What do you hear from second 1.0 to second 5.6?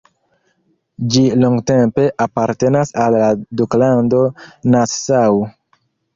Ĝi longtempe apartenas al Duklando Nassau.